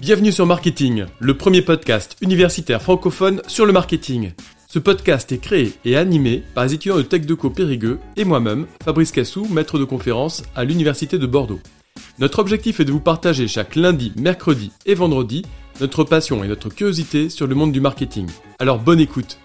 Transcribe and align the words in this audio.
Bienvenue 0.00 0.32
sur 0.32 0.46
Marketing, 0.46 1.06
le 1.18 1.36
premier 1.36 1.62
podcast 1.62 2.16
universitaire 2.20 2.80
francophone 2.80 3.42
sur 3.46 3.66
le 3.66 3.72
marketing. 3.72 4.32
Ce 4.68 4.78
podcast 4.78 5.32
est 5.32 5.38
créé 5.38 5.72
et 5.84 5.96
animé 5.96 6.42
par 6.54 6.64
les 6.64 6.74
étudiants 6.74 6.96
de 6.96 7.02
TechDeco 7.02 7.50
Périgueux 7.50 7.98
et 8.16 8.24
moi-même, 8.24 8.66
Fabrice 8.84 9.12
Cassou, 9.12 9.46
maître 9.50 9.78
de 9.78 9.84
conférence 9.84 10.42
à 10.54 10.64
l'Université 10.64 11.18
de 11.18 11.26
Bordeaux. 11.26 11.60
Notre 12.18 12.38
objectif 12.38 12.80
est 12.80 12.84
de 12.84 12.92
vous 12.92 13.00
partager 13.00 13.48
chaque 13.48 13.76
lundi, 13.76 14.12
mercredi 14.16 14.72
et 14.86 14.94
vendredi 14.94 15.44
notre 15.80 16.04
passion 16.04 16.42
et 16.42 16.48
notre 16.48 16.70
curiosité 16.70 17.28
sur 17.28 17.46
le 17.46 17.54
monde 17.54 17.72
du 17.72 17.80
marketing. 17.80 18.28
Alors 18.58 18.78
bonne 18.78 19.00
écoute 19.00 19.38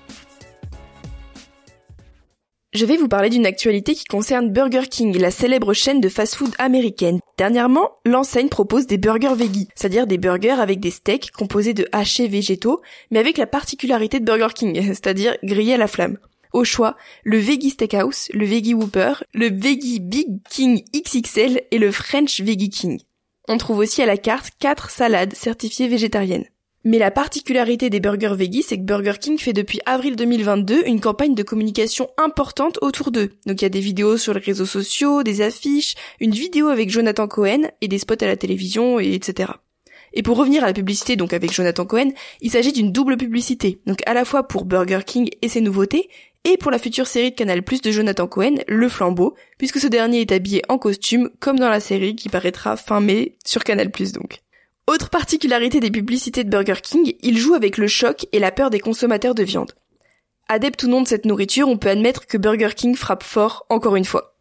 je 2.73 2.85
vais 2.85 2.95
vous 2.95 3.09
parler 3.09 3.29
d'une 3.29 3.45
actualité 3.45 3.95
qui 3.95 4.05
concerne 4.05 4.49
Burger 4.49 4.87
King, 4.89 5.17
la 5.17 5.29
célèbre 5.29 5.73
chaîne 5.73 5.99
de 5.99 6.07
fast-food 6.07 6.53
américaine. 6.57 7.19
Dernièrement, 7.37 7.91
l'enseigne 8.05 8.47
propose 8.47 8.87
des 8.87 8.97
burgers 8.97 9.35
veggie, 9.35 9.67
c'est-à-dire 9.75 10.07
des 10.07 10.17
burgers 10.17 10.51
avec 10.51 10.79
des 10.79 10.91
steaks 10.91 11.31
composés 11.31 11.73
de 11.73 11.87
hachés 11.91 12.29
végétaux, 12.29 12.81
mais 13.09 13.19
avec 13.19 13.37
la 13.37 13.45
particularité 13.45 14.21
de 14.21 14.25
Burger 14.25 14.53
King, 14.55 14.81
c'est-à-dire 14.87 15.35
grillés 15.43 15.73
à 15.73 15.77
la 15.77 15.87
flamme. 15.87 16.17
Au 16.53 16.63
choix, 16.63 16.95
le 17.23 17.37
Veggie 17.37 17.71
Steakhouse, 17.71 18.29
le 18.33 18.45
Veggie 18.45 18.73
Whopper, 18.73 19.13
le 19.33 19.47
Veggie 19.47 19.99
Big 19.99 20.39
King 20.49 20.81
XXL 20.95 21.61
et 21.71 21.77
le 21.77 21.91
French 21.91 22.39
Veggie 22.41 22.69
King. 22.69 23.01
On 23.49 23.57
trouve 23.57 23.79
aussi 23.79 24.01
à 24.01 24.05
la 24.05 24.17
carte 24.17 24.51
4 24.59 24.89
salades 24.89 25.33
certifiées 25.33 25.87
végétariennes. 25.89 26.45
Mais 26.83 26.97
la 26.97 27.11
particularité 27.11 27.91
des 27.91 27.99
burgers 27.99 28.33
veggie, 28.35 28.63
c'est 28.63 28.77
que 28.77 28.83
Burger 28.83 29.13
King 29.19 29.37
fait 29.37 29.53
depuis 29.53 29.79
avril 29.85 30.15
2022 30.15 30.87
une 30.87 30.99
campagne 30.99 31.35
de 31.35 31.43
communication 31.43 32.09
importante 32.17 32.79
autour 32.81 33.11
d'eux. 33.11 33.29
Donc 33.45 33.61
il 33.61 33.65
y 33.65 33.65
a 33.65 33.69
des 33.69 33.79
vidéos 33.79 34.17
sur 34.17 34.33
les 34.33 34.39
réseaux 34.39 34.65
sociaux, 34.65 35.21
des 35.21 35.41
affiches, 35.41 35.93
une 36.19 36.31
vidéo 36.31 36.69
avec 36.69 36.89
Jonathan 36.89 37.27
Cohen 37.27 37.69
et 37.81 37.87
des 37.87 37.99
spots 37.99 38.23
à 38.23 38.25
la 38.25 38.35
télévision, 38.35 38.99
et 38.99 39.13
etc. 39.13 39.51
Et 40.13 40.23
pour 40.23 40.37
revenir 40.37 40.63
à 40.63 40.67
la 40.67 40.73
publicité 40.73 41.15
donc 41.15 41.33
avec 41.33 41.53
Jonathan 41.53 41.85
Cohen, 41.85 42.11
il 42.41 42.49
s'agit 42.49 42.73
d'une 42.73 42.91
double 42.91 43.15
publicité, 43.15 43.79
donc 43.85 43.99
à 44.07 44.15
la 44.15 44.25
fois 44.25 44.47
pour 44.47 44.65
Burger 44.65 45.01
King 45.05 45.29
et 45.43 45.49
ses 45.49 45.61
nouveautés, 45.61 46.09
et 46.45 46.57
pour 46.57 46.71
la 46.71 46.79
future 46.79 47.05
série 47.05 47.29
de 47.29 47.35
Canal 47.35 47.61
Plus 47.61 47.81
de 47.81 47.91
Jonathan 47.91 48.25
Cohen, 48.25 48.55
Le 48.67 48.89
Flambeau, 48.89 49.35
puisque 49.59 49.79
ce 49.79 49.87
dernier 49.87 50.21
est 50.21 50.31
habillé 50.31 50.63
en 50.67 50.79
costume, 50.79 51.29
comme 51.39 51.59
dans 51.59 51.69
la 51.69 51.79
série 51.79 52.15
qui 52.15 52.29
paraîtra 52.29 52.75
fin 52.75 52.99
mai 52.99 53.37
sur 53.45 53.63
Canal 53.63 53.91
Plus 53.91 54.13
donc. 54.13 54.39
Autre 54.87 55.09
particularité 55.09 55.79
des 55.79 55.91
publicités 55.91 56.43
de 56.43 56.49
Burger 56.49 56.81
King, 56.81 57.13
il 57.21 57.37
joue 57.37 57.53
avec 57.53 57.77
le 57.77 57.87
choc 57.87 58.25
et 58.31 58.39
la 58.39 58.51
peur 58.51 58.69
des 58.69 58.79
consommateurs 58.79 59.35
de 59.35 59.43
viande. 59.43 59.73
Adepte 60.49 60.83
ou 60.83 60.87
non 60.87 61.01
de 61.01 61.07
cette 61.07 61.25
nourriture, 61.25 61.69
on 61.69 61.77
peut 61.77 61.89
admettre 61.89 62.25
que 62.25 62.37
Burger 62.37 62.71
King 62.75 62.95
frappe 62.95 63.23
fort 63.23 63.65
encore 63.69 63.95
une 63.95 64.05
fois. 64.05 64.35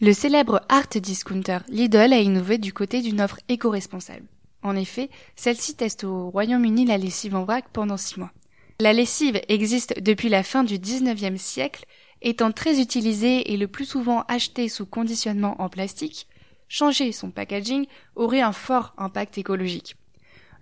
Le 0.00 0.12
célèbre 0.12 0.62
art 0.68 0.88
discounter 0.88 1.58
Lidl 1.68 2.12
a 2.12 2.18
innové 2.18 2.58
du 2.58 2.72
côté 2.72 3.02
d'une 3.02 3.20
offre 3.20 3.38
éco-responsable. 3.48 4.26
En 4.62 4.74
effet, 4.74 5.10
celle-ci 5.36 5.74
teste 5.76 6.02
au 6.02 6.30
Royaume-Uni 6.30 6.86
la 6.86 6.98
lessive 6.98 7.36
en 7.36 7.44
vrac 7.44 7.66
pendant 7.72 7.96
six 7.96 8.18
mois. 8.18 8.32
La 8.80 8.92
lessive 8.92 9.40
existe 9.48 10.00
depuis 10.00 10.28
la 10.28 10.42
fin 10.42 10.64
du 10.64 10.78
19e 10.78 11.36
siècle, 11.36 11.84
étant 12.20 12.50
très 12.50 12.80
utilisée 12.80 13.52
et 13.52 13.56
le 13.56 13.68
plus 13.68 13.84
souvent 13.84 14.24
achetée 14.26 14.68
sous 14.68 14.86
conditionnement 14.86 15.60
en 15.62 15.68
plastique, 15.68 16.26
changer 16.72 17.12
son 17.12 17.30
packaging 17.30 17.86
aurait 18.16 18.40
un 18.40 18.52
fort 18.52 18.94
impact 18.96 19.36
écologique. 19.36 19.96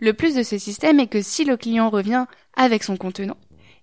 Le 0.01 0.13
plus 0.13 0.35
de 0.35 0.43
ce 0.43 0.59
système 0.59 0.99
est 0.99 1.07
que 1.07 1.23
si 1.23 1.45
le 1.45 1.57
client 1.57 1.89
revient 1.89 2.27
avec 2.57 2.83
son 2.83 2.97
contenant, 2.97 3.37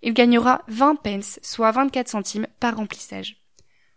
il 0.03 0.13
gagnera 0.13 0.61
20 0.67 0.95
pence, 0.95 1.39
soit 1.41 1.71
24 1.71 2.09
centimes 2.09 2.47
par 2.59 2.75
remplissage. 2.75 3.37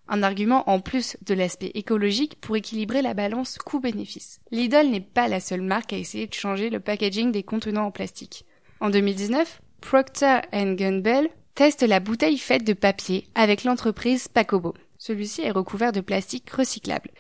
Un 0.06 0.22
argument 0.22 0.68
en 0.70 0.78
plus 0.78 1.16
de 1.22 1.34
l'aspect 1.34 1.72
écologique 1.74 2.40
pour 2.40 2.56
équilibrer 2.56 3.02
la 3.02 3.14
balance 3.14 3.58
coût-bénéfice. 3.58 4.40
Lidl 4.52 4.88
n'est 4.88 5.00
pas 5.00 5.26
la 5.26 5.40
seule 5.40 5.62
marque 5.62 5.92
à 5.92 5.96
essayer 5.96 6.26
de 6.26 6.34
changer 6.34 6.70
le 6.70 6.80
packaging 6.80 7.32
des 7.32 7.42
contenants 7.42 7.86
en 7.86 7.90
plastique. 7.90 8.44
En 8.80 8.90
2019, 8.90 9.60
Procter 9.80 10.40
Gamble 10.52 11.30
teste 11.56 11.82
la 11.82 11.98
bouteille 11.98 12.38
faite 12.38 12.64
de 12.64 12.74
papier 12.74 13.26
avec 13.34 13.64
l'entreprise 13.64 14.28
Pacobo. 14.28 14.74
Celui-ci 14.98 15.42
est 15.42 15.50
recouvert 15.50 15.92
de 15.92 16.00
plastique 16.00 16.50
recyclable. 16.50 17.10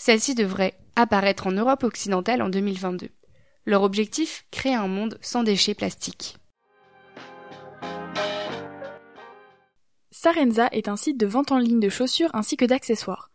Celle-ci 0.00 0.34
devrait 0.34 0.78
apparaître 0.96 1.46
en 1.46 1.52
Europe 1.52 1.84
occidentale 1.84 2.40
en 2.40 2.48
2022. 2.48 3.10
Leur 3.66 3.82
objectif, 3.82 4.46
créer 4.50 4.74
un 4.74 4.88
monde 4.88 5.18
sans 5.20 5.42
déchets 5.42 5.74
plastiques. 5.74 6.38
Sarenza 10.10 10.70
est 10.72 10.88
un 10.88 10.96
site 10.96 11.18
de 11.18 11.26
vente 11.26 11.52
en 11.52 11.58
ligne 11.58 11.80
de 11.80 11.90
chaussures 11.90 12.30
ainsi 12.32 12.56
que 12.56 12.64
d'accessoires. 12.64 13.30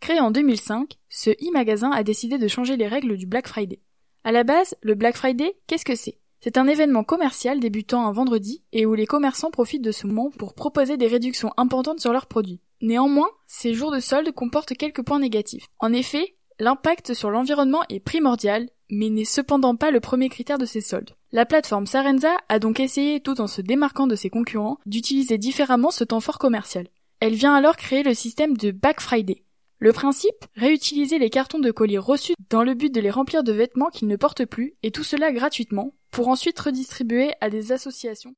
Créé 0.00 0.18
en 0.18 0.32
2005, 0.32 0.98
ce 1.08 1.30
e-magasin 1.30 1.92
a 1.92 2.02
décidé 2.02 2.36
de 2.36 2.48
changer 2.48 2.76
les 2.76 2.88
règles 2.88 3.16
du 3.16 3.26
Black 3.26 3.46
Friday. 3.46 3.78
À 4.24 4.32
la 4.32 4.42
base, 4.42 4.74
le 4.82 4.96
Black 4.96 5.16
Friday, 5.16 5.56
qu'est-ce 5.68 5.84
que 5.84 5.94
c'est? 5.94 6.18
C'est 6.40 6.56
un 6.56 6.68
événement 6.68 7.02
commercial 7.02 7.58
débutant 7.58 8.06
un 8.06 8.12
vendredi 8.12 8.62
et 8.72 8.86
où 8.86 8.94
les 8.94 9.06
commerçants 9.06 9.50
profitent 9.50 9.82
de 9.82 9.90
ce 9.90 10.06
moment 10.06 10.30
pour 10.30 10.54
proposer 10.54 10.96
des 10.96 11.08
réductions 11.08 11.52
importantes 11.56 12.00
sur 12.00 12.12
leurs 12.12 12.26
produits. 12.26 12.60
Néanmoins, 12.80 13.28
ces 13.48 13.74
jours 13.74 13.90
de 13.90 13.98
solde 13.98 14.30
comportent 14.30 14.74
quelques 14.74 15.02
points 15.02 15.18
négatifs. 15.18 15.66
En 15.80 15.92
effet, 15.92 16.36
l'impact 16.60 17.12
sur 17.12 17.30
l'environnement 17.30 17.82
est 17.88 17.98
primordial, 17.98 18.68
mais 18.88 19.10
n'est 19.10 19.24
cependant 19.24 19.74
pas 19.74 19.90
le 19.90 19.98
premier 19.98 20.28
critère 20.28 20.58
de 20.58 20.64
ces 20.64 20.80
soldes. 20.80 21.10
La 21.32 21.44
plateforme 21.44 21.86
Sarenza 21.86 22.36
a 22.48 22.60
donc 22.60 22.78
essayé, 22.78 23.20
tout 23.20 23.40
en 23.40 23.48
se 23.48 23.60
démarquant 23.60 24.06
de 24.06 24.14
ses 24.14 24.30
concurrents, 24.30 24.78
d'utiliser 24.86 25.38
différemment 25.38 25.90
ce 25.90 26.04
temps 26.04 26.20
fort 26.20 26.38
commercial. 26.38 26.86
Elle 27.20 27.34
vient 27.34 27.54
alors 27.54 27.76
créer 27.76 28.04
le 28.04 28.14
système 28.14 28.56
de 28.56 28.70
Back 28.70 29.00
Friday. 29.00 29.42
Le 29.80 29.92
principe, 29.92 30.44
réutiliser 30.56 31.20
les 31.20 31.30
cartons 31.30 31.60
de 31.60 31.70
colis 31.70 31.98
reçus 31.98 32.34
dans 32.50 32.64
le 32.64 32.74
but 32.74 32.92
de 32.92 33.00
les 33.00 33.12
remplir 33.12 33.44
de 33.44 33.52
vêtements 33.52 33.90
qu'ils 33.90 34.08
ne 34.08 34.16
portent 34.16 34.44
plus, 34.44 34.74
et 34.82 34.90
tout 34.90 35.04
cela 35.04 35.30
gratuitement, 35.30 35.94
pour 36.10 36.26
ensuite 36.26 36.58
redistribuer 36.58 37.32
à 37.40 37.48
des 37.48 37.70
associations. 37.70 38.34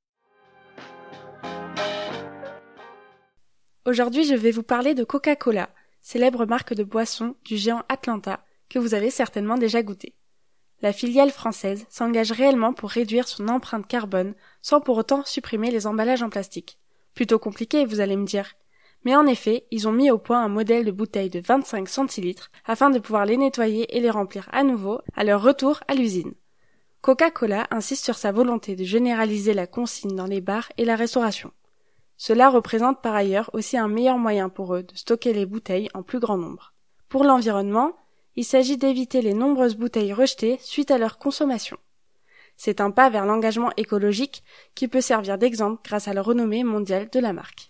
Aujourd'hui, 3.87 4.25
je 4.25 4.34
vais 4.34 4.51
vous 4.51 4.62
parler 4.62 4.95
de 4.95 5.03
Coca-Cola, 5.03 5.71
célèbre 6.03 6.45
marque 6.45 6.75
de 6.75 6.84
boisson 6.84 7.34
du 7.47 7.57
géant 7.57 7.84
Atlanta, 7.89 8.45
que 8.69 8.78
vous 8.78 8.93
avez 8.93 9.11
certainement 9.11 9.57
déjà 9.57 9.83
goûté. 9.83 10.15
La 10.83 10.93
filiale 10.93 11.31
française 11.31 11.87
s'engage 11.89 12.33
réellement 12.33 12.75
pour 12.75 12.91
réduire 12.91 13.27
son 13.27 13.49
empreinte 13.49 13.87
carbone 13.87 14.34
sans 14.61 14.83
pour 14.83 14.99
autant 14.99 15.25
supprimer 15.25 15.71
les 15.71 15.87
emballages 15.87 16.22
en 16.22 16.28
plastique. 16.28 16.78
Plutôt 17.15 17.39
compliqué, 17.39 17.87
vous 17.87 18.01
allez 18.01 18.17
me 18.17 18.27
dire. 18.27 18.57
Mais 19.05 19.16
en 19.16 19.27
effet, 19.27 19.66
ils 19.71 19.88
ont 19.88 19.93
mis 19.93 20.11
au 20.11 20.19
point 20.19 20.43
un 20.43 20.49
modèle 20.49 20.84
de 20.84 20.91
bouteille 20.91 21.31
de 21.31 21.41
25 21.41 21.88
centilitres 21.88 22.50
afin 22.66 22.91
de 22.91 22.99
pouvoir 22.99 23.25
les 23.25 23.37
nettoyer 23.37 23.97
et 23.97 24.00
les 24.00 24.11
remplir 24.11 24.49
à 24.53 24.62
nouveau 24.62 25.00
à 25.15 25.25
leur 25.25 25.43
retour 25.43 25.81
à 25.88 25.94
l'usine. 25.94 26.34
Coca-Cola 27.00 27.66
insiste 27.71 28.05
sur 28.05 28.16
sa 28.16 28.31
volonté 28.31 28.77
de 28.77 28.84
généraliser 28.84 29.55
la 29.55 29.66
consigne 29.66 30.15
dans 30.15 30.27
les 30.27 30.43
bars 30.43 30.71
et 30.77 30.84
la 30.84 30.97
restauration. 30.97 31.50
Cela 32.19 32.50
représente 32.50 33.00
par 33.00 33.15
ailleurs 33.15 33.49
aussi 33.55 33.78
un 33.78 33.89
meilleur 33.89 34.19
moyen 34.19 34.50
pour 34.50 34.75
eux 34.75 34.83
de 34.83 34.94
stocker 34.94 35.33
les 35.33 35.47
bouteilles 35.47 35.89
en 35.94 36.03
plus 36.03 36.21
grand 36.21 36.37
nombre. 36.37 36.75
Pour 37.09 37.25
l'environnement, 37.25 37.97
il 38.37 38.44
s'agit 38.44 38.77
d'éviter 38.77 39.22
les 39.22 39.33
nombreuses 39.33 39.77
bouteilles 39.77 40.12
rejetées 40.12 40.59
suite 40.60 40.91
à 40.91 40.99
leur 40.99 41.16
consommation. 41.16 41.78
C'est 42.59 42.83
un 42.83 42.91
pas 42.91 43.09
vers 43.09 43.25
l'engagement 43.25 43.72
écologique 43.78 44.44
qui 44.75 44.87
peut 44.87 45.00
servir 45.00 45.39
d'exemple 45.39 45.81
grâce 45.83 46.09
à 46.09 46.12
la 46.12 46.21
renommée 46.21 46.62
mondiale 46.62 47.09
de 47.10 47.19
la 47.19 47.33
marque. 47.33 47.70